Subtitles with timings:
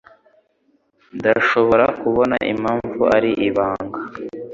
[1.17, 3.99] Ndashobora kubona impamvu ari ibanga.